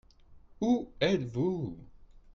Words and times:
Où 0.61 0.89
êtes-vous? 0.99 1.77